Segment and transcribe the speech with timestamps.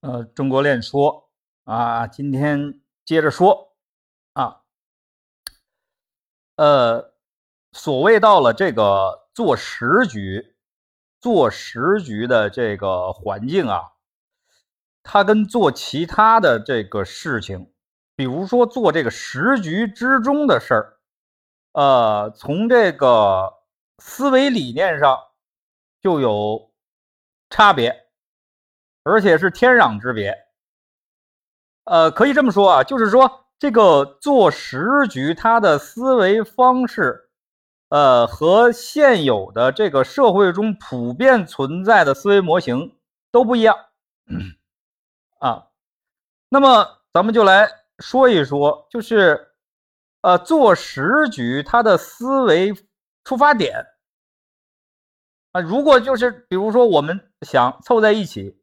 [0.00, 1.28] 呃，中国练说
[1.64, 3.74] 啊，今天接着说
[4.32, 4.62] 啊，
[6.56, 7.12] 呃，
[7.72, 10.56] 所谓到了这个做时局、
[11.20, 13.92] 做时局的这个环境啊，
[15.02, 17.70] 它跟做其他的这个事情，
[18.16, 21.00] 比如说做这个时局之中的事儿，
[21.72, 23.52] 呃，从这个
[23.98, 25.18] 思维理念上
[26.00, 26.72] 就有
[27.50, 28.09] 差别。
[29.02, 30.36] 而且是天壤之别，
[31.84, 37.30] 呃，可以这么说啊，就是说这个做时局，它的思维方式，
[37.88, 42.94] 呃，和现有的这个社会中普遍存在的思维模型
[43.32, 43.74] 都不一样
[45.40, 45.68] 啊。
[46.50, 47.70] 那么咱们就来
[48.00, 49.54] 说一说，就是
[50.20, 52.74] 呃，做时局它的思维
[53.24, 53.86] 出发点
[55.52, 58.59] 啊，如果就是比如说我们想凑在一起。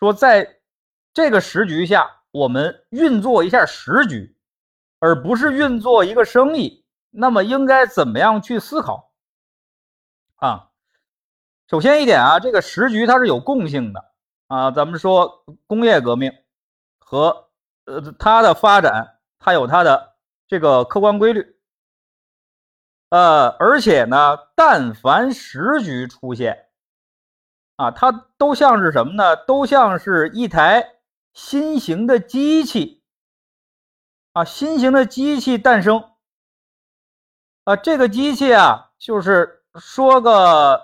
[0.00, 0.60] 说，在
[1.12, 4.34] 这个时局下，我们运作一下时局，
[4.98, 6.86] 而不是运作一个生意。
[7.10, 9.12] 那么，应该怎么样去思考？
[10.36, 10.70] 啊，
[11.68, 14.12] 首先一点啊，这个时局它是有共性的
[14.46, 14.70] 啊。
[14.70, 16.32] 咱们说工业革命
[16.98, 17.50] 和
[17.84, 20.14] 呃它的发展，它有它的
[20.48, 21.58] 这个客观规律。
[23.10, 26.69] 呃，而且呢，但凡时局出现。
[27.80, 29.34] 啊，它都像是什么呢？
[29.46, 30.96] 都像是一台
[31.32, 33.02] 新型的机器
[34.34, 36.10] 啊，新型的机器诞生
[37.64, 37.76] 啊。
[37.76, 40.78] 这个机器啊，就是说个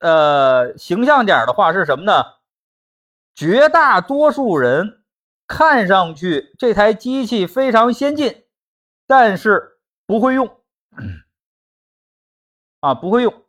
[0.00, 2.24] 呃形象点的话是什么呢？
[3.36, 5.04] 绝大多数人
[5.46, 8.44] 看上去这台机器非常先进，
[9.06, 10.60] 但是不会用
[12.80, 13.44] 啊，不会用。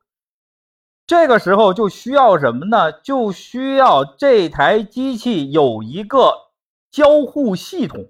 [1.11, 2.89] 这个时候就需要什么呢？
[3.01, 6.53] 就需要这台机器有一个
[6.89, 8.09] 交互系统，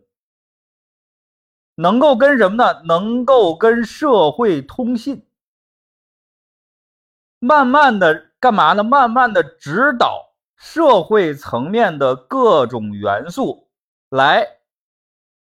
[1.73, 2.83] 能够跟什么呢？
[2.85, 5.25] 能够跟社会通信。
[7.39, 8.83] 慢慢的干嘛呢？
[8.83, 13.67] 慢慢的指导社会层面的各种元素
[14.09, 14.47] 来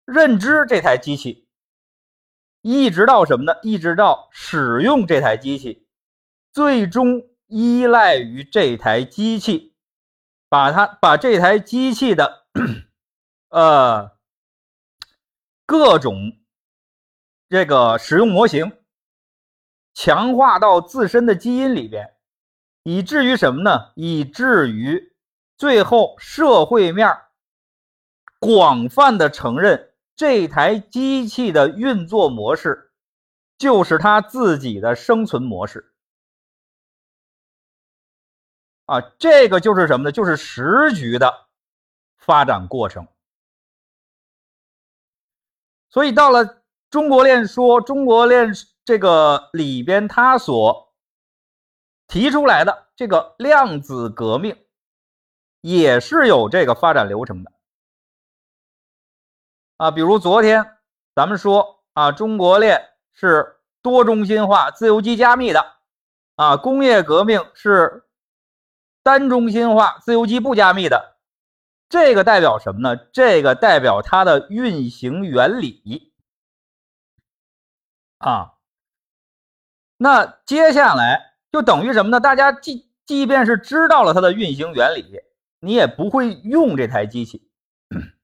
[0.05, 1.47] 认知这台机器，
[2.61, 3.55] 一直到什么呢？
[3.63, 5.87] 一直到使用这台机器，
[6.53, 7.23] 最终。
[7.47, 9.75] 依赖于这台机器，
[10.49, 12.45] 把它把这台机器的
[13.49, 14.11] 呃
[15.65, 16.37] 各种
[17.49, 18.73] 这个使用模型
[19.93, 22.15] 强化到自身的基因里边，
[22.83, 23.91] 以至于什么呢？
[23.95, 25.13] 以至于
[25.57, 27.17] 最后社会面
[28.39, 32.91] 广泛的承认这台机器的运作模式
[33.57, 35.93] 就是它自己的生存模式。
[38.87, 40.11] 啊，这个就是什么呢？
[40.13, 41.47] 就是时局的
[42.15, 43.05] 发展过程。
[45.89, 48.53] 所以到了中国链说，中国链
[48.85, 50.93] 这个里边，他所
[52.07, 54.57] 提出来的这个量子革命，
[55.59, 57.51] 也是有这个发展流程的。
[59.75, 60.77] 啊，比如昨天
[61.13, 62.81] 咱们说啊，中国链
[63.11, 65.75] 是多中心化、自由基加密的，
[66.35, 68.05] 啊，工业革命是。
[69.07, 71.15] 单中心化、自由基不加密的，
[71.87, 72.97] 这个代表什么呢？
[73.13, 76.11] 这个代表它的运行原理
[78.17, 78.55] 啊。
[79.95, 82.19] 那接下来就等于什么呢？
[82.19, 85.21] 大家即即便是知道了它的运行原理，
[85.61, 87.49] 你也不会用这台机器。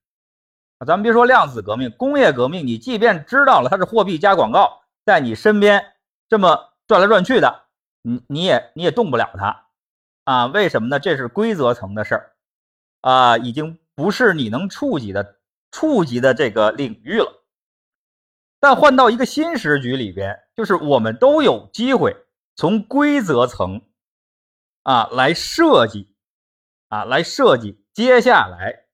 [0.86, 5.94] 咱们别说量子革命、工业革命，你即便知道了它是货币加广告，在你身边
[6.28, 7.68] 这么转来转去的，
[8.02, 9.63] 你你也你也动不了它。
[10.24, 11.00] 啊，为什么呢？
[11.00, 12.32] 这是规则层的事儿，
[13.02, 15.40] 啊，已经不是你能触及的、
[15.72, 17.44] 触及的这个领域了。
[18.60, 22.16] 但换到一个新时局里边，就是我们都有机会
[22.56, 23.82] 从规则层
[24.84, 26.16] 啊来设计，
[26.88, 28.86] 啊来设计接下来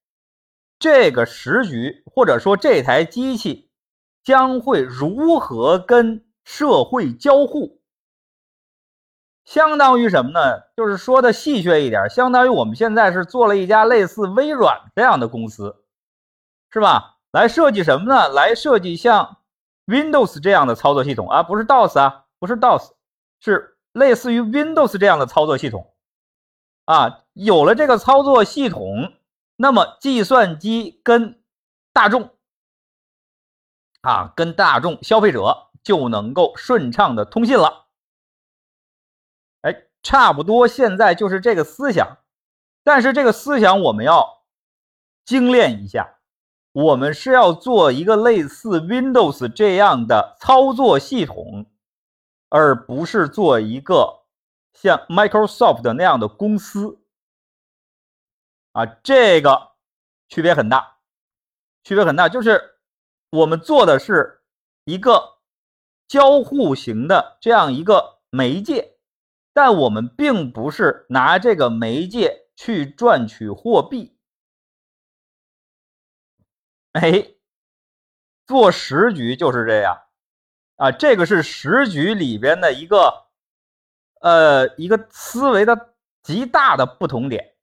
[0.80, 3.70] 这个时局，或者说这台机器
[4.24, 7.79] 将会如何跟社会交互。
[9.50, 10.40] 相当于什么呢？
[10.78, 15.84] 就是说的戏谑一点，相当于我们现在是做了一家类似微软这样的公司，
[16.70, 17.18] 是吧？
[17.32, 18.30] 来设计什么呢？
[18.30, 19.38] 来设计像
[19.88, 22.92] Windows 这样的操作系统啊，不是 DOS 啊，不是 DOS，
[23.40, 25.96] 是类似于 Windows 这样的操作系统
[26.86, 27.24] 啊。
[27.34, 29.14] 有了这个操作系统，
[29.56, 31.42] 那么计算机跟
[31.92, 32.30] 大众
[34.02, 37.88] 啊，跟大众消费者就能够顺畅的通信了。
[40.02, 42.18] 差不多，现在就是这个思想，
[42.84, 44.44] 但是这个思想我们要
[45.26, 46.16] 精炼一下。
[46.72, 51.66] 我们是要做一个类似 Windows 这样的操作系统，
[52.48, 54.22] 而不是做一个
[54.74, 57.00] 像 Microsoft 那样的公司。
[58.74, 59.72] 啊，这个
[60.28, 60.98] 区别很大，
[61.84, 62.76] 区别很大，就是
[63.32, 64.44] 我们做的是
[64.86, 65.40] 一个
[66.08, 68.99] 交互型的这样一个媒介，
[69.62, 74.18] 但我们并不是拿这个媒介去赚取货币。
[76.94, 77.34] 哎，
[78.48, 80.02] 做时局就是这样
[80.78, 83.26] 啊，这个是时局里边的一个
[84.22, 87.58] 呃一个思维的极大的不同点，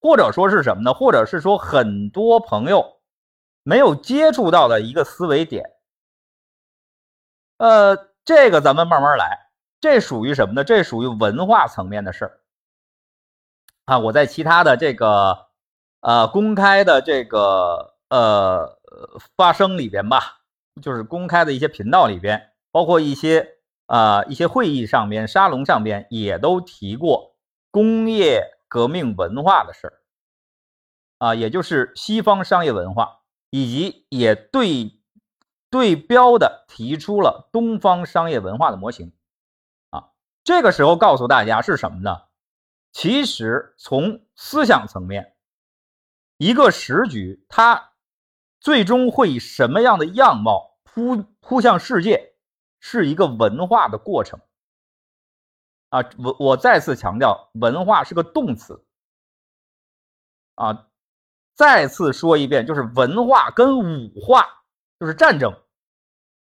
[0.00, 0.94] 或者说是什么呢？
[0.94, 3.00] 或者是说很多朋友
[3.64, 5.64] 没有接触到的一个思维点。
[7.56, 9.47] 呃，这个咱们慢慢来，
[9.80, 10.64] 这属于什么呢？
[10.64, 12.40] 这属于文化层面的事儿
[13.84, 13.98] 啊。
[13.98, 15.46] 我在其他的这个
[16.00, 17.94] 呃公开的这个。
[18.10, 18.80] 呃，
[19.36, 20.40] 发声里边吧，
[20.80, 27.36] 就是公开的一些频道里边，包括一些啊一些会议上边、沙龙上边，也都提过
[27.70, 30.00] 工业革命文化的事儿
[31.18, 33.20] 啊，也就是西方商业文化，
[33.50, 34.98] 以及也对
[35.68, 39.12] 对标的提出了东方商业文化的模型。
[40.48, 42.22] 这个时候告诉大家是什么呢？
[42.90, 45.36] 其实从思想层面，
[46.38, 47.92] 一个时局它。
[48.58, 52.34] 最终会以什么样的样貌扑扑向世界，
[52.80, 54.40] 是一个文化的过程
[55.90, 56.00] 啊！
[56.18, 58.84] 我我再次强调，文化是个动词
[60.54, 60.88] 啊！
[61.54, 64.64] 再次说一遍，就是文化跟武化
[64.98, 65.52] 就是战争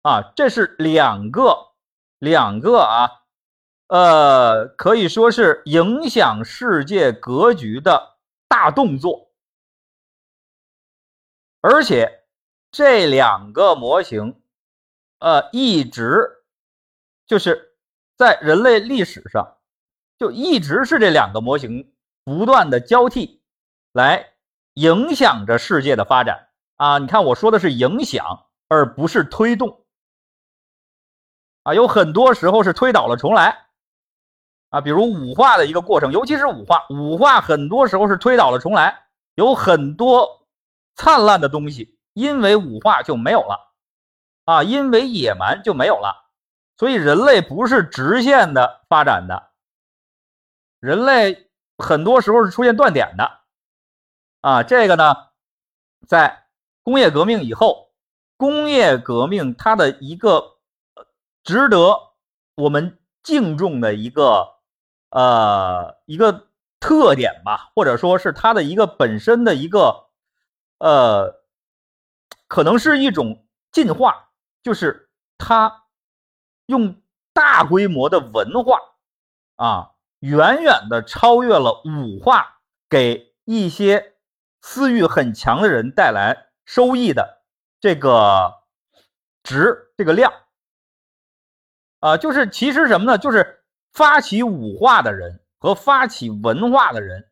[0.02, 1.72] 啊，这是两个
[2.18, 3.21] 两个啊，
[3.92, 8.16] 呃，可以说是影响世界格局的
[8.48, 9.30] 大动作。
[11.60, 12.24] 而且
[12.70, 14.40] 这两个模型，
[15.18, 16.42] 呃，一直
[17.26, 17.76] 就是
[18.16, 19.58] 在人类历史上，
[20.16, 21.92] 就一直是这两个模型
[22.24, 23.42] 不断的交替，
[23.92, 24.32] 来
[24.72, 26.96] 影响着世界的发展啊！
[26.96, 29.84] 你看，我说的是影响，而不是推动
[31.64, 31.74] 啊。
[31.74, 33.66] 有很多时候是推倒了重来
[34.72, 39.04] 啊，比如五化的一个过程，尤其是五化，五化很多时候是推倒了重来，
[39.36, 40.40] 有很多。
[40.94, 43.72] 灿烂的东西，因为五化就没有了
[44.44, 46.28] 啊，因为野蛮就没有了，
[46.76, 49.52] 所以人类不是直线的发展的，
[50.80, 53.40] 人类很多时候是出现断点的
[54.42, 54.62] 啊。
[54.62, 55.16] 这个呢，
[56.06, 56.44] 在
[56.82, 57.90] 工业革命以后，
[58.36, 60.58] 工业革命它的一个
[61.42, 61.98] 值得
[62.54, 64.51] 我们敬重的一个
[65.12, 66.48] 呃一个
[66.80, 70.08] 特点吧，或者说是它的一个本身的一个。
[70.84, 71.44] 呃，
[72.48, 74.30] 可能是一种进化，
[74.64, 75.84] 就是它
[76.66, 77.00] 用
[77.32, 78.80] 大规模的文化
[79.54, 84.16] 啊，远远的超越了武化，给一些
[84.60, 87.44] 私欲很强的人带来收益的
[87.78, 88.64] 这个
[89.44, 90.32] 值，这个量
[92.00, 93.18] 啊，就是其实什么呢？
[93.18, 93.61] 就是
[93.92, 97.28] 发起武化的人和发起文化的人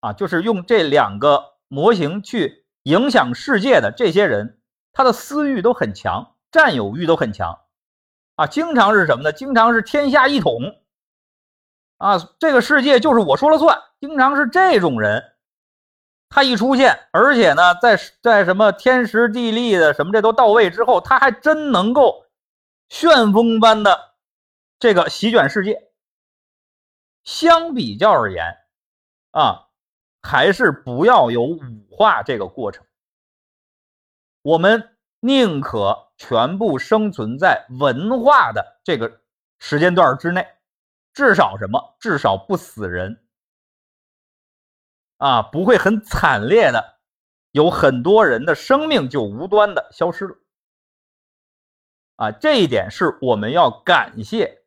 [0.00, 2.60] 啊，就是用这两个模型去。
[2.84, 4.58] 影响世界的这些人，
[4.92, 7.60] 他的私欲都很强，占有欲都很强，
[8.34, 9.32] 啊，经常是什么呢？
[9.32, 10.60] 经常是天下一统，
[11.98, 15.22] 啊，这个世界就是我说了算，经常是这种人，
[16.28, 22.26] 他一出现，而且呢，在在什么天时地利的什么这都到位之后，他还真能够
[22.88, 23.96] 旋风般的
[24.80, 25.91] 这个席卷世界。
[27.24, 28.56] 相比较而言，
[29.30, 29.68] 啊。
[30.24, 32.86] 还是不要有武化这个过程。
[34.42, 39.20] 我们宁可全部生存在文化的这个
[39.58, 40.46] 时间段之内，
[41.12, 41.96] 至少什么？
[41.98, 43.26] 至少不死人
[45.16, 47.00] 啊，不会很惨烈的，
[47.50, 50.36] 有很多人的生命就无端的消失了
[52.14, 52.30] 啊。
[52.30, 54.62] 这一点是我们要感谢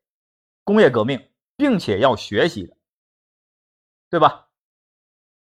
[0.66, 2.76] 工业革命，并且要学习的，
[4.10, 4.48] 对吧？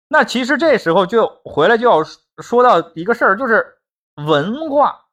[0.09, 2.03] 那其实这时候就回来就要
[2.43, 3.81] 说到一个事儿，就是
[4.17, 5.09] 文化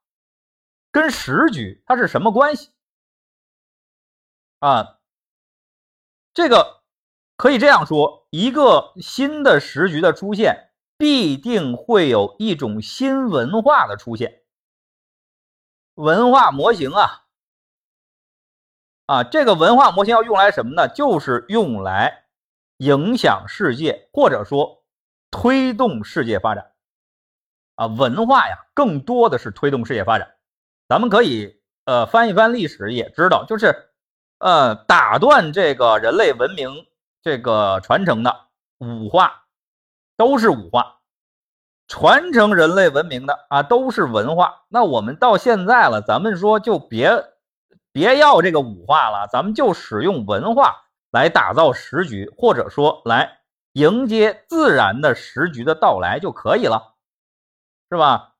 [0.92, 2.72] 跟时局它是什么关系
[4.60, 4.98] 啊？
[6.34, 6.82] 这个
[7.36, 14.44] 可以这样说：一个新的时局的出现，必定会有一种新文化的出现。
[15.94, 17.27] 文化模型啊，
[19.08, 20.88] 啊，这个文化模型要用来什么呢？
[20.88, 22.26] 就是用来
[22.78, 24.78] 影响世界，或者说。
[25.30, 26.72] 推动世界发展，
[27.76, 30.36] 啊，文化呀，更多的是推动世界发展。
[30.88, 33.90] 咱们可以呃翻一翻历史，也知道，就是
[34.40, 36.88] 呃打断这个人类文明
[37.22, 38.34] 这个传承的
[38.78, 39.44] 五化，
[40.16, 41.02] 都是五化；
[41.90, 44.64] 传承人类文明的啊，都是文化。
[44.70, 47.12] 那我们到现在了，咱们说就别
[47.98, 53.40] 别要这个五化了，咱们就使用文化来打造时局，或者说来
[53.72, 56.94] 迎接自然的时局的到来就可以了。
[57.90, 58.36] 是吧？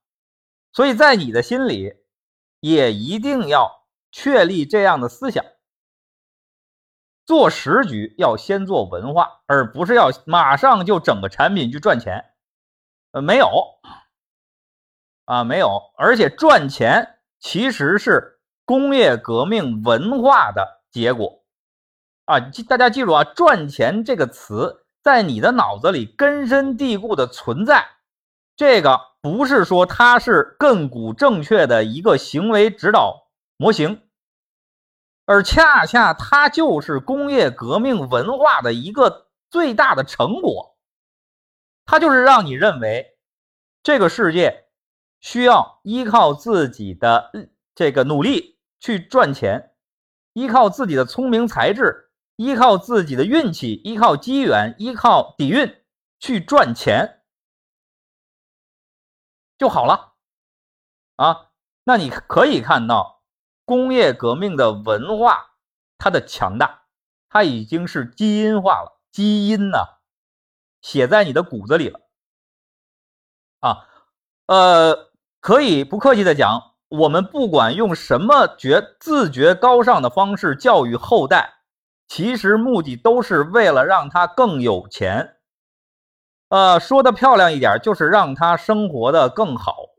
[0.72, 1.94] 所以在你的心里，
[2.60, 5.44] 也一定要确立这样的思想：
[7.26, 12.26] 做时局要先做文化，而不是要马上就整个产品去赚钱。
[13.10, 13.50] 呃，没有
[15.24, 15.80] 啊，没有。
[15.96, 18.37] 而且赚钱其实是
[18.68, 21.42] 工业革命文化的结果
[22.26, 22.38] 啊！
[22.68, 27.88] 大家记住啊，赚钱这个词在你的脑子里根深蒂固的存在。
[28.56, 34.02] 这个不是说它是亘古正确的一个行为指导模型，
[35.24, 40.76] 而恰恰它就是工业革命文化的一个最大的成果。
[41.86, 43.16] 它就是让你认为
[43.82, 44.66] 这个世界
[45.20, 47.30] 需要依靠自己的
[47.74, 49.74] 这个努力去赚钱，
[50.32, 55.84] 依靠自己的聪明才智，依靠自己的运气，依靠机缘，依靠底蕴
[56.18, 57.24] 去赚钱。
[59.58, 60.14] 就好了，
[61.16, 61.50] 啊，
[61.82, 63.24] 那你可以看到
[63.64, 65.56] 工业革命的文化
[65.98, 66.84] 它的强大，
[67.28, 69.78] 它已经是基因化了，基因呢
[70.80, 72.00] 写在你的骨子里了，
[73.58, 73.88] 啊，
[74.46, 81.54] 呃，可以不客气的讲，我们不管用什么觉自觉高尚的方式教育后代，
[82.06, 85.36] 其实目的都是为了让他更有钱。
[86.48, 89.90] 呃，说的漂亮一点，就是让他生活的更好，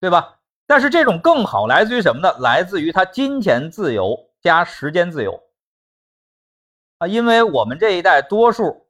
[0.00, 0.40] 对吧？
[0.66, 2.36] 但是这种更好来自于什么呢？
[2.38, 5.42] 来自于他金钱自由加时间自由
[6.98, 7.06] 啊！
[7.06, 8.86] 因为我们这一代多数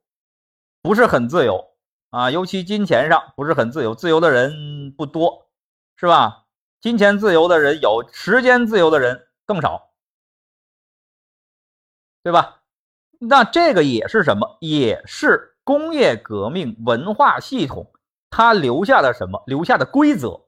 [0.83, 1.65] 不是很自由
[2.11, 5.44] 啊，尤其金钱上不是很自由，自由的人不多，
[6.05, 6.45] 是吧？
[6.83, 9.95] 金钱自由的人有，时间自由的人更少，
[12.23, 12.61] 对吧？
[13.19, 14.59] 那这个也是什么？
[14.61, 17.91] 也是工业革命文化系统
[18.29, 19.43] 它留下的什么？
[19.47, 20.43] 留下的规则。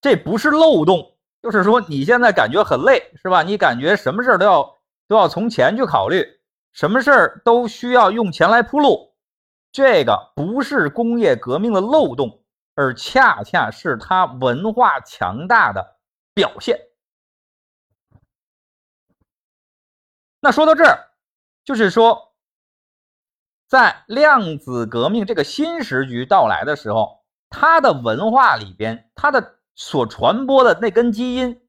[0.00, 3.44] 这不是漏洞，就是说你现在感觉很累，是吧？
[3.44, 6.26] 你感觉什么事儿都要都要从钱去考虑，
[6.72, 9.14] 什么事儿都需要用钱来铺路。
[9.70, 12.37] 这个不是工业革命的漏洞，
[12.78, 15.96] 而恰恰是它文化强大的
[16.32, 16.78] 表现。
[20.38, 21.06] 那说到这儿。
[21.64, 22.34] 就是说，
[23.66, 31.68] 在量子革命这个新时局到来的时候，它的文化里边，它的所传播的那根基因，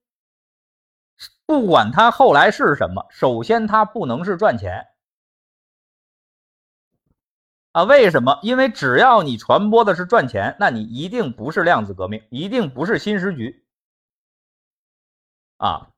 [1.46, 4.88] 不管它后来是什么，首先它不能是赚钱
[7.80, 7.84] 啊？
[7.84, 8.40] 为什么？
[8.42, 13.66] 因为只要你传播的是赚钱，那你一定不是量子革命，一定不是新时局
[15.58, 15.90] 啊。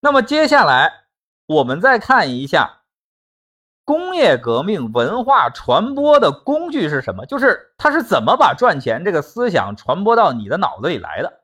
[0.00, 1.04] 那么接下来
[1.46, 2.78] 我们再看一下。
[3.82, 7.26] 工业革命文化传播的工具是什么？
[7.26, 11.40] 就是它是怎么把赚钱这个思想传播到你的脑子里来的？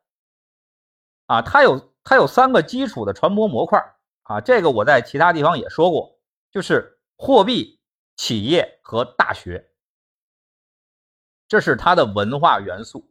[1.26, 3.82] 啊，它有它有三个基础的传播模块
[4.22, 6.20] 啊，这个我在其他地方也说过，
[6.52, 7.75] 就是货币、
[8.16, 9.70] 企业和大学，
[11.46, 13.10] 这是它的文化元素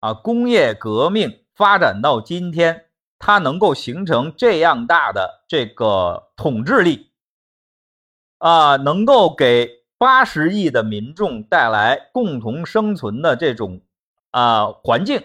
[0.00, 0.12] 啊。
[0.12, 7.06] 工业革命发展到今天，它能够形成这样大的这个统治力。
[8.38, 13.80] 啊，能够给八十亿的民众带来共同生存的这种
[14.30, 15.24] 啊环境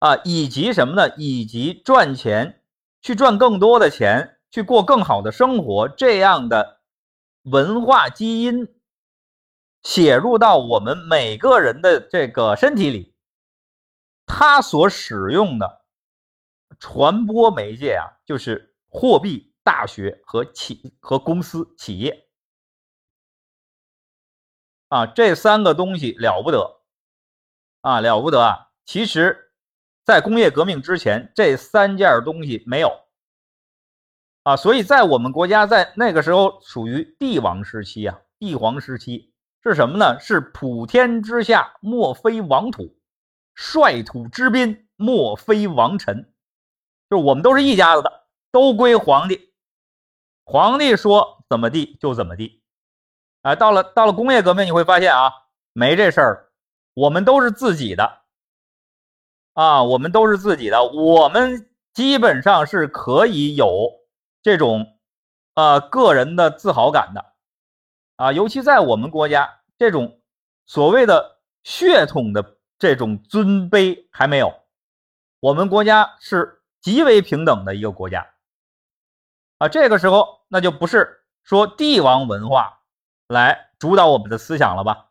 [0.00, 1.14] 啊，以及什么呢？
[1.16, 2.60] 以及赚钱，
[3.02, 6.75] 去赚更多的钱，去过更好的生活，这样的
[7.46, 8.68] 文化基因
[9.82, 13.16] 写入到我们每个人的这个身体里，
[14.24, 15.84] 他所使用的
[16.78, 19.52] 传播媒介啊，就是货币。
[19.66, 22.28] 大学和企和公司企业
[24.86, 26.82] 啊，这三个东西了不得
[27.80, 28.70] 啊，了不得啊！
[28.84, 29.52] 其实，
[30.04, 33.05] 在工业革命之前，这三件东西没有
[34.46, 40.20] 啊，所以在我们国家在那个时候属于帝王时期啊，帝皇时期是什么呢？
[40.20, 42.96] 是普天之下莫非王土，
[43.56, 46.32] 率土之滨莫非王臣，
[47.10, 49.52] 就是我们都是一家子的，都归皇帝。
[50.44, 52.62] 皇帝说怎么地就怎么地，
[53.42, 55.32] 啊，到了到了工业革命，你会发现啊，
[55.72, 56.52] 没这事儿，
[56.94, 58.20] 我们都是自己的
[59.54, 63.90] 啊，我们都是自己的，我们基本上是可以有
[64.46, 64.96] 这种
[65.54, 67.32] 呃个人的自豪感的
[68.14, 70.20] 啊，尤其在我们国家，这种
[70.66, 74.54] 所谓的血统的这种尊卑还没有，
[75.40, 78.24] 我们国家是极为平等的一个国家
[79.58, 82.82] 啊，这个时候那就不是说帝王文化
[83.26, 85.08] 来主导我们的思想了吧？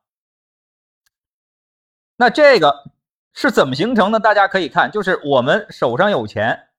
[2.16, 2.86] 那这个
[3.34, 4.20] 是怎么形成的？
[4.22, 6.70] 大家可以看，就是我们手上有钱，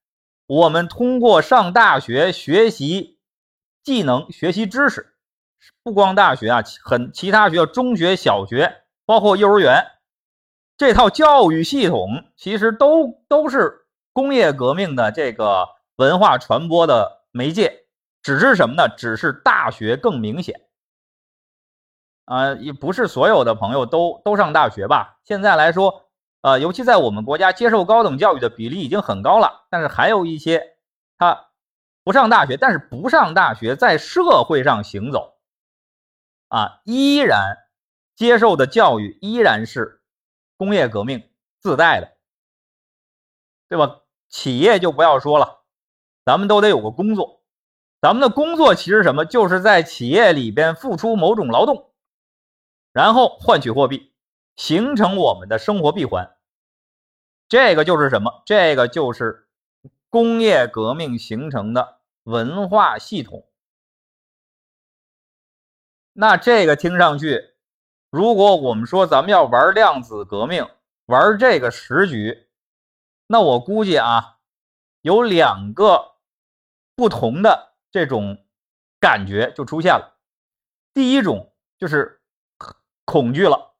[0.47, 3.19] 我们通过上大学学习
[3.83, 5.13] 技能、学习知识，
[5.83, 9.85] 不光大学啊，很其他学校、中学、小学，包括幼儿园，
[10.77, 17.85] 这套教育系统其实都都是工业革命的这个文化传播的媒介，
[18.21, 18.87] 只是什么呢？
[18.97, 20.61] 只是大学更明显。
[22.23, 25.19] 啊，也不是所有的朋友都都上大学吧？
[25.25, 26.06] 现在来说，
[26.47, 29.67] 呃，尤其在我们国家，接受高等教育的比例已经很高了。
[29.69, 30.77] 但是还有一些
[31.17, 31.49] 他
[32.05, 35.33] 不上大学，但是不上大学，在社会上行走，
[36.47, 37.57] 啊，依然
[38.15, 40.01] 接受的教育依然是
[40.55, 42.15] 工业革命自带的，
[43.67, 44.03] 对吧？
[44.29, 45.63] 企业就不要说了，
[46.23, 47.41] 咱们都得有个工作，
[47.99, 49.25] 咱们的工作其实什么？
[49.25, 51.91] 就是在企业里边付出某种劳动。
[52.93, 54.13] 然后换取货币，
[54.55, 56.35] 形成我们的生活闭环。
[57.49, 58.43] 这个就是什么？
[58.45, 59.47] 这个就是
[60.09, 63.47] 工业革命形成的文化系统。
[66.13, 67.55] 那这个听上去，
[68.09, 70.67] 如果我们说咱们要玩量子革命，
[71.05, 72.47] 玩这个时局，
[73.27, 74.37] 那我估计啊，
[75.01, 76.15] 有两个
[76.95, 78.45] 不同的这种
[78.99, 80.17] 感觉就出现了。
[80.93, 82.15] 第一种就是。
[83.09, 83.76] 恐惧了，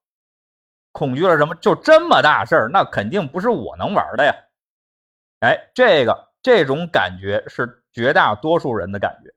[0.98, 1.54] 恐惧了什么？
[1.56, 4.34] 就这么大事儿，那肯定不是我能玩的呀！
[5.42, 9.32] 哎，这个这种感觉是绝大多数人的感觉。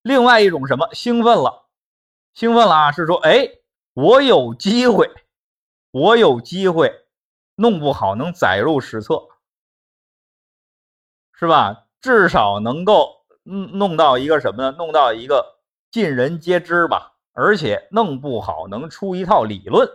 [0.00, 0.88] 另外一种什么？
[0.94, 1.66] 兴奋了，
[2.32, 2.92] 兴奋了啊！
[2.92, 3.46] 是说，哎，
[3.92, 5.10] 我有机会，
[5.90, 6.90] 我有机会，
[7.56, 9.28] 弄不好能载入史册，
[11.34, 11.84] 是吧？
[12.00, 14.74] 至少能够弄弄到一个什么呢？
[14.78, 15.58] 弄到一个
[15.90, 17.12] 尽人皆知吧。
[17.38, 19.86] 而且弄不好能出一套理论，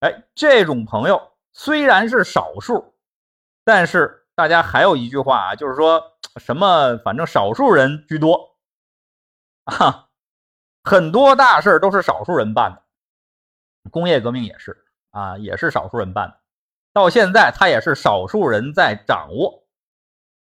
[0.00, 2.94] 哎，这种朋友虽然是少数，
[3.64, 6.02] 但是大家还有一句话啊，就是说
[6.36, 8.56] 什么反正少数人居多
[9.64, 10.08] 啊，
[10.84, 16.40] 很多大事都是少数人办的，工业革命也是啊，也是少数人办的，
[16.92, 19.64] 到现在他也是少数人在掌握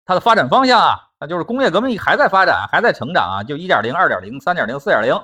[0.06, 5.24] 它的发展方向啊，那就是工业革命还在发展，还在成长啊，就一点零、二点零、三点零、四点零。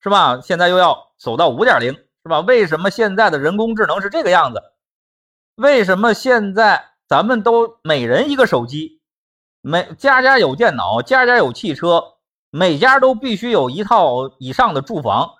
[0.00, 0.40] 是吧？
[0.40, 1.92] 现在又要走到五点零，
[2.28, 2.40] 是吧？
[2.40, 4.62] 为什么现在的人工智能是这个样子？
[5.54, 9.00] 为什么现在咱们都每人一个手机，
[9.62, 12.04] 每家家有电脑，家家有汽车，
[12.50, 15.36] 每家都必须有一套以上的住房？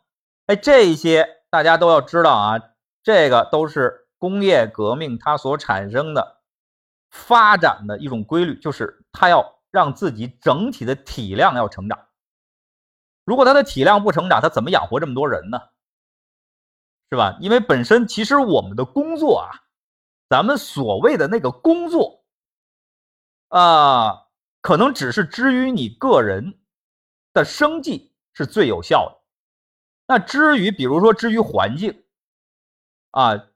[0.47, 2.59] 哎，这些大家都要知道啊，
[3.03, 6.39] 这个都是工业革命它所产生的
[7.11, 11.99] 发展的一种规律，就是它要让自己整体的体量要成长。
[13.27, 15.61] 如果它的体量不成长，它怎么养活这么多人呢？
[17.11, 17.37] 是吧？
[17.41, 19.51] 因为本身其实我们的工作啊，
[20.29, 22.25] 咱们所谓的那个工作
[23.49, 24.27] 啊，
[24.61, 26.59] 可能只是至于你个人
[27.33, 29.19] 的生计是最有效的。
[30.07, 32.05] 那至于比如说至于环境
[33.11, 33.47] 啊，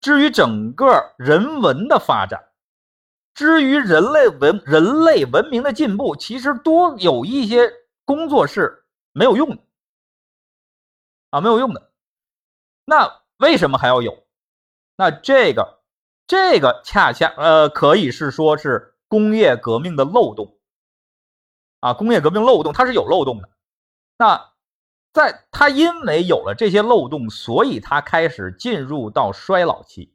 [0.00, 2.50] 至于整个人文的发展，
[3.34, 7.72] 至于人类文人类文明的进步，其实多有一些
[8.04, 8.84] 工作是。
[9.12, 9.58] 没有用的
[11.30, 11.87] 啊，没有用的。
[12.88, 14.24] 那为什么还要有？
[14.96, 15.82] 那这个
[16.26, 20.58] 这个恰恰呃，可以是说是工业革命的漏洞
[21.80, 23.50] 啊，工业革命漏洞它是有漏洞的。
[24.16, 24.54] 那
[25.12, 30.14] 在它因为有了这些漏洞，所以它开始进入到衰老期，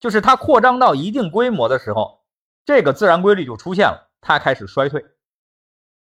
[0.00, 2.24] 就是它扩张到一定规模的时候，
[2.64, 5.06] 这个自然规律就出现了，它开始衰退。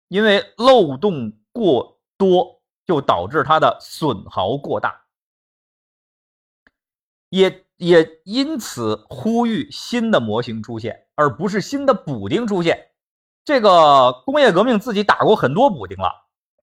[0.09, 2.62] 因为漏洞过多，
[2.93, 5.05] 就导致它的损耗过大，
[7.31, 12.91] 也也因此呼吁新的模型出现，而不是新的补丁出现。
[13.47, 16.13] 这个工业革命自己打过很多补丁了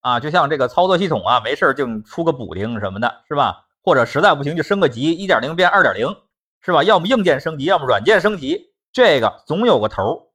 [0.02, 3.66] 啊，就像这个操作系统啊，没事就出个补丁什么的，是吧？
[3.82, 6.16] 或者实在不行就升个级，一点零变二点零，
[6.62, 6.84] 是吧？
[6.84, 10.32] 要么硬件升级，要么软件升级，这个总有个头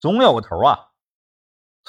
[0.00, 0.87] 总有个头啊。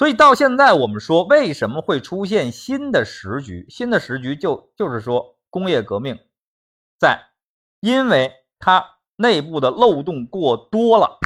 [0.00, 3.66] 所以到现在我们说为什么会出现新的时局？
[3.68, 6.18] 新的时局就就是说工业革命
[6.98, 7.22] 在，
[7.80, 11.18] 因为它内部的漏洞过多了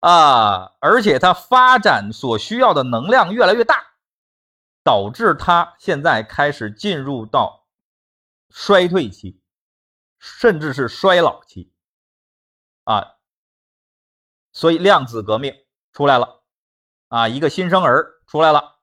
[0.00, 3.86] 啊，而且它发展所需要的能量越来越大，
[4.82, 7.68] 导致它现在开始进入到
[8.50, 9.40] 衰退期，
[10.18, 11.72] 甚至是衰老期
[12.82, 13.14] 啊。
[14.52, 15.54] 所以量子革命
[15.92, 16.35] 出来了。
[17.16, 18.74] 啊，一个新生儿出来了，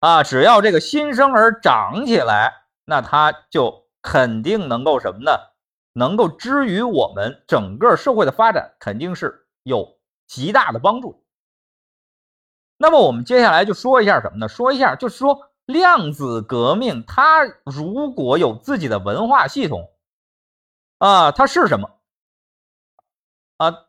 [0.00, 5.32] 啊，只要这个新生儿长起来，那他就肯定能够什么呢？
[5.94, 11.24] 能够之于我们整个社会的发展，肯定是有极大的帮助。
[12.76, 14.48] 那么我们接下来就说一下什么呢？
[14.48, 19.90] 说一下，就是说量子革命，它如果有自己的文化系统，
[20.98, 21.88] 啊，它是什么？
[23.56, 23.86] 啊，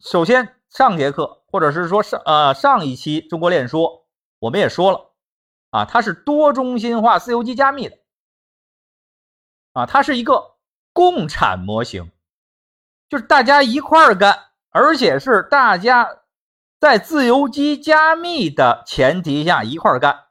[0.00, 1.42] 首先上节课。
[1.48, 4.04] 或者是说上呃上一期中国链说
[4.40, 5.12] 我们也说了
[5.70, 7.96] 啊，它是多中心化自由基加密的
[9.72, 10.56] 啊，它是一个
[10.92, 12.10] 共产模型，
[13.08, 16.06] 就是大家一块儿干，而且是大家
[16.78, 20.26] 在自由基加密的前提下一块儿干。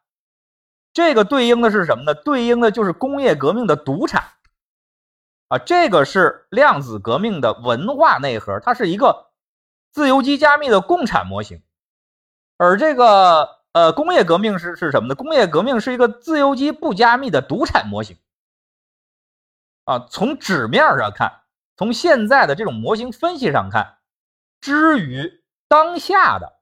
[0.93, 2.13] 这个对应的是什么呢？
[2.13, 4.23] 对应的就是工业革命的独产
[5.47, 9.31] 啊，这个是量子革命的文化内核，它是一个。
[9.95, 11.63] 自由基加密的共产模型，
[12.57, 15.15] 而这个呃工业革命是是什么呢？
[15.15, 18.17] 工业革命是一个自由基不加密的独产模型。
[19.85, 21.43] 啊，从纸面上看，
[21.77, 23.99] 从现在的这种模型分析上看，
[24.59, 26.59] 至于当下的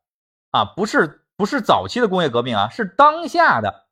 [0.51, 3.87] 啊，不是不是早期的工业革命啊，是当下的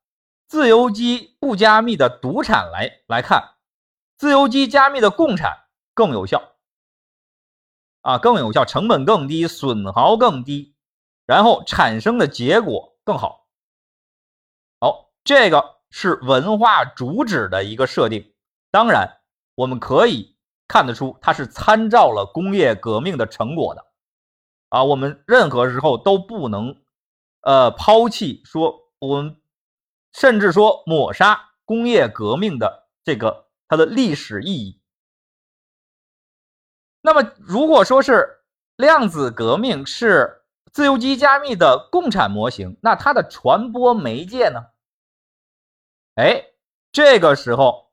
[0.47, 3.55] 自由基不加密的独产来来看，
[4.19, 5.63] 自由基加密的共产
[5.95, 6.50] 更有效。
[8.01, 10.75] 啊，更有效，成本更低，损耗更低，
[11.25, 13.47] 然后产生的结果更好。
[14.79, 18.33] 好，这个是文化主旨的一个设定。
[18.71, 19.21] 当然，
[19.55, 20.35] 我们可以
[20.67, 23.85] 看得出，它是参照了工业革命的成果的。
[24.69, 26.81] 啊，我们任何时候都不能，
[27.41, 29.39] 呃，抛弃说我们，
[30.13, 34.80] 甚至说抹杀工业革命的这个它的历史意义。
[37.01, 38.43] 那么，如果说是
[38.75, 44.67] 量子革命是自由基加密的共产模型，那它的传播媒介呢？
[46.15, 46.45] 哎，
[46.91, 47.91] 这个时候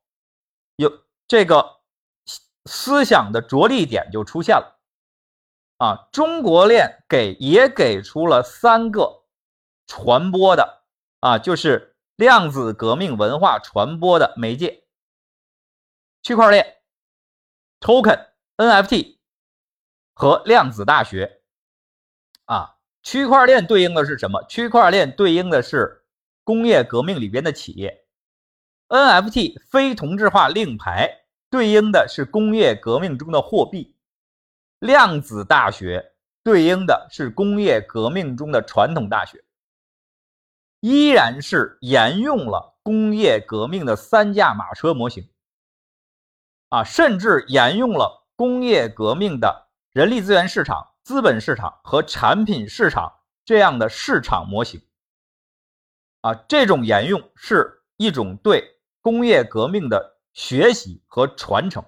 [0.77, 0.93] 有
[1.27, 1.81] 这个
[2.67, 4.79] 思想的着力点就出现了
[5.79, 6.09] 啊！
[6.13, 9.25] 中国链给也给出了三个
[9.87, 10.83] 传播的
[11.21, 14.85] 啊，就是量子革命文化传播的媒介：
[16.23, 16.83] 区块链、
[17.81, 18.28] token。
[18.59, 19.19] NFT
[20.15, 21.43] 和量子大学
[22.47, 24.43] 啊，区块链对应的是什么？
[24.49, 26.05] 区块链对应的是
[26.43, 28.05] 工业革命里边的企业
[28.89, 31.09] ，NFT 非同质化令牌
[31.49, 33.95] 对应的是工业革命中的货币，
[34.81, 39.45] 量子大学对应的是工业革命中的传统大学，
[40.81, 45.31] 依然是沿用了工业革命的三驾马车模型
[46.71, 48.25] 啊，甚至沿用了。
[48.39, 53.13] 工业革命的人力资源市场、资本市场和产品市场
[53.45, 54.81] 这样的市场模型，
[56.21, 61.85] 啊，这种沿用是一种对工业革命的学习和传承。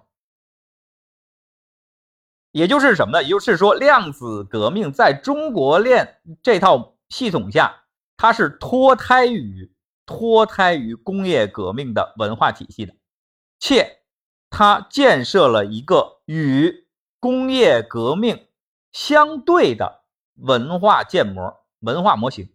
[2.51, 3.23] 也就是什么呢？
[3.23, 7.85] 也就是说，量子革命在中国链这套系统下，
[8.17, 9.73] 它是脱胎于
[10.05, 12.93] 脱胎于工业革命的文化体系的，
[13.61, 14.00] 且。
[14.51, 16.87] 它建设了一个与
[17.21, 18.49] 工业革命
[18.93, 20.03] 相对的
[20.35, 22.53] 文化建模、文化模型。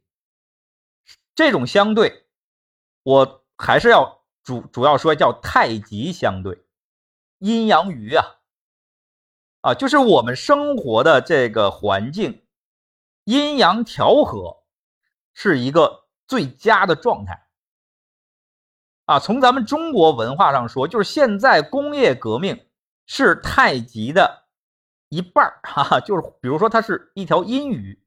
[1.33, 2.27] 这种相对，
[3.03, 6.65] 我还是要主主要说叫太极相对，
[7.39, 8.25] 阴阳鱼啊，
[9.61, 12.45] 啊，就是我们生活的这个环境，
[13.23, 14.63] 阴阳调和
[15.33, 17.44] 是一个最佳的状态。
[19.05, 22.67] 啊，从咱们中国文化上说，就是现在工业革命
[23.05, 24.47] 是太极的
[25.09, 28.03] 一半儿，哈哈，就是比如说它是一条阴鱼，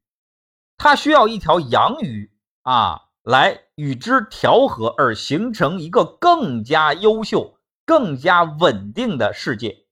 [0.76, 2.32] 它需要一条阳鱼
[2.62, 9.86] 啊来与之调和，而形成一个更加优秀、更加稳定的世界。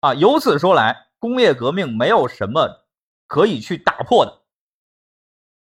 [0.00, 2.84] 啊，由此说来，工业革命没有什么
[3.26, 4.42] 可以去打破的，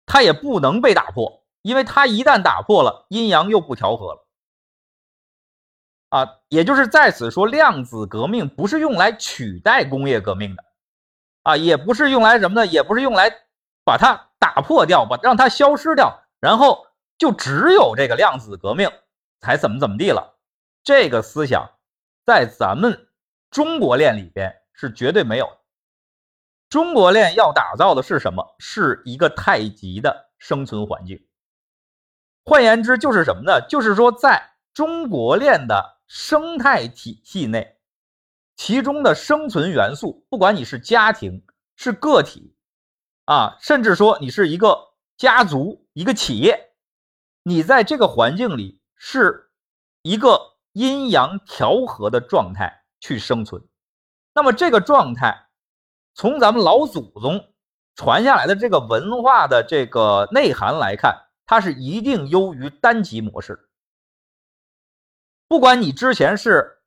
[0.07, 1.44] 它也不能被打破。
[1.65, 4.27] 因为它一旦打破了阴阳，又不调和了
[6.11, 6.29] 啊！
[6.51, 10.63] 也就是在此说，量子革命不是用来取代工业革命的
[11.43, 12.67] 啊，也不是用来什么呢？
[12.67, 13.31] 也不是用来
[13.83, 18.93] 把它打破掉，把让它消失掉，然后就只有这个量子革命
[19.41, 20.39] 才怎么怎么地了。
[20.83, 21.67] 这个思想
[22.27, 23.09] 在咱们
[23.51, 25.59] 中国链里边是绝对没有的。
[26.69, 28.55] 中国链要打造的是什么？
[28.59, 31.27] 是一个太极的生存环境。
[32.45, 33.61] 换言之，就是什么呢？
[33.69, 37.79] 就是说，在中国链的生态体系内，
[38.55, 41.43] 其中的生存元素，不管你是家庭、
[41.77, 42.55] 是个体，
[43.25, 46.75] 啊，甚至说你是一个家族、一个企业，
[47.43, 49.51] 你在这个环境里是
[50.03, 53.63] 一个阴阳调和的状态去生存。
[54.35, 55.49] 那么这个状态，
[56.15, 57.55] 从咱们老祖宗
[57.95, 63.69] 传下来的这个文化的这个内涵来看，它是一定优于单极模式。
[65.47, 66.79] 不管你之前是，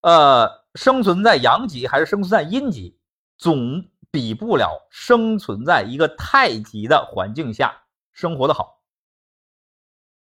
[0.00, 2.98] 呃，生存在阳极还是生存在阴极，
[3.38, 8.82] 总比不了生存在一个太极的环境下生活的好。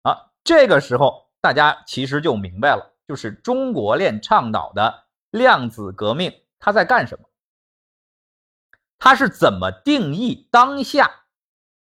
[0.03, 7.29] 啊，这个时候大家其实就明白了，就是中国链倡导的量子革命，它在干什么？
[8.99, 11.26] 它是怎么定义当下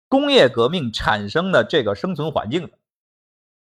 [0.09, 2.69] 工业革命产生的这个生存环境？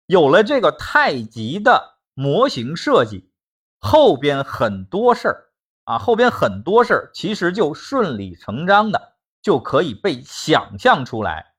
[0.07, 1.93] 有了这个太极的。
[2.19, 3.29] 模型设计
[3.77, 5.49] 后边很多事儿
[5.83, 11.53] 啊，后边很多事儿其实就顺理成章的就可以被想象出来，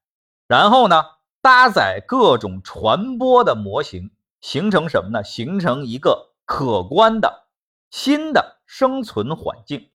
[0.48, 1.05] 然后呢，
[1.40, 5.22] 搭载各种传播的模型，形成什么呢？
[5.22, 7.46] 形成一个可观的
[7.92, 9.87] 新的生存环境。